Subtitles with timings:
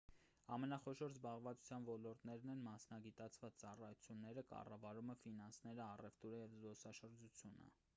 [0.55, 7.75] ամենախոշոր զբաղվածության ոլորտներն են մասնագիտաված ծառայությունները կառավարումը ֆինանսները առևտուրը և զբոսաշրջությունը